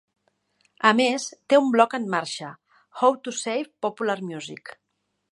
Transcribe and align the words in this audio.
A 0.91 0.93
més, 0.99 1.25
té 1.53 1.59
un 1.65 1.67
bloc 1.75 1.93
en 1.97 2.07
marxa: 2.13 2.49
How 3.01 3.17
To 3.27 3.33
Save 3.41 3.69
Popular 3.87 4.17
Music. 4.31 4.73